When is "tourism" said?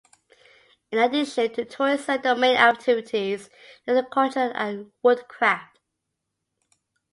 1.63-2.23